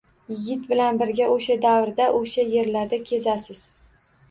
[0.29, 3.65] Yigit bilan birga oʻsha davrda, oʻsha yerlarda kezasiz.